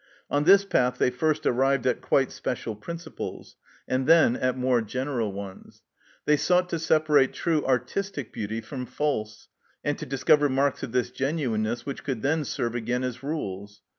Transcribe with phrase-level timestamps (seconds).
[0.31, 3.55] On this path they first arrived at quite special principles,
[3.87, 5.83] and then at more general ones.
[6.25, 9.47] They sought to separate true artistic beauty from false,
[9.83, 13.83] and to discover marks of this genuineness, which could then serve again as rules.